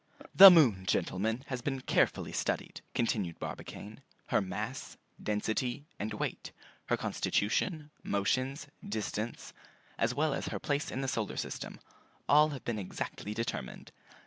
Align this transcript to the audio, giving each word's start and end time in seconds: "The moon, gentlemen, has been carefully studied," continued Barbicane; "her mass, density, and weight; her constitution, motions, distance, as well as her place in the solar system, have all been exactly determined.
"The 0.33 0.49
moon, 0.49 0.87
gentlemen, 0.87 1.43
has 1.49 1.61
been 1.61 1.81
carefully 1.81 2.31
studied," 2.31 2.81
continued 2.95 3.37
Barbicane; 3.37 4.01
"her 4.29 4.41
mass, 4.41 4.97
density, 5.21 5.85
and 5.99 6.11
weight; 6.15 6.51
her 6.87 6.97
constitution, 6.97 7.91
motions, 8.01 8.65
distance, 8.83 9.53
as 9.99 10.15
well 10.15 10.33
as 10.33 10.47
her 10.47 10.57
place 10.57 10.89
in 10.89 11.01
the 11.01 11.07
solar 11.07 11.37
system, 11.37 11.75
have 11.75 11.83
all 12.27 12.59
been 12.61 12.79
exactly 12.79 13.35
determined. 13.35 13.91